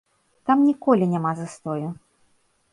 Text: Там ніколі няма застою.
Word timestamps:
Там 0.47 0.63
ніколі 0.69 1.09
няма 1.13 1.35
застою. 1.43 1.87